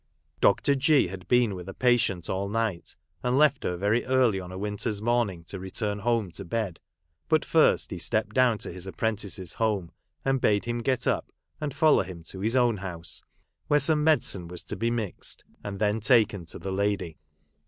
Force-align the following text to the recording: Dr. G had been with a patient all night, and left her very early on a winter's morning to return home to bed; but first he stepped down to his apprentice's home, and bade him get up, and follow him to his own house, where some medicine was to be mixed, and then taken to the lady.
Dr. 0.39 0.73
G 0.73 1.09
had 1.09 1.27
been 1.27 1.53
with 1.53 1.69
a 1.69 1.75
patient 1.75 2.27
all 2.27 2.49
night, 2.49 2.95
and 3.21 3.37
left 3.37 3.63
her 3.63 3.77
very 3.77 4.03
early 4.05 4.39
on 4.39 4.51
a 4.51 4.57
winter's 4.57 4.99
morning 4.99 5.43
to 5.43 5.59
return 5.59 5.99
home 5.99 6.31
to 6.31 6.43
bed; 6.43 6.79
but 7.29 7.45
first 7.45 7.91
he 7.91 7.99
stepped 7.99 8.33
down 8.33 8.57
to 8.57 8.71
his 8.73 8.87
apprentice's 8.87 9.53
home, 9.53 9.91
and 10.25 10.41
bade 10.41 10.65
him 10.65 10.79
get 10.79 11.05
up, 11.05 11.31
and 11.59 11.75
follow 11.75 12.01
him 12.01 12.23
to 12.23 12.39
his 12.39 12.55
own 12.55 12.77
house, 12.77 13.21
where 13.67 13.79
some 13.79 14.03
medicine 14.03 14.47
was 14.47 14.63
to 14.63 14.75
be 14.75 14.89
mixed, 14.89 15.43
and 15.63 15.77
then 15.77 15.99
taken 15.99 16.45
to 16.45 16.57
the 16.57 16.71
lady. 16.71 17.19